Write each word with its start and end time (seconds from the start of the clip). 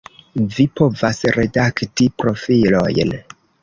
Vi 0.55 0.65
povas 0.79 1.21
redakti 1.37 2.11
profilojn 2.25 3.19